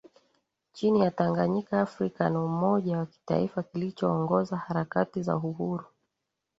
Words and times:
chini 0.73 1.01
ya 1.01 1.11
Tanganyika 1.11 1.81
African 1.81 2.35
umoja 2.37 2.97
wa 2.97 3.05
kitaifa 3.05 3.63
kilichoongoza 3.63 4.57
harakati 4.57 5.23
za 5.23 5.35
uhuru 5.35 5.85